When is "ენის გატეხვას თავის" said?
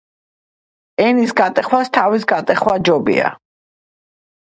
1.03-2.25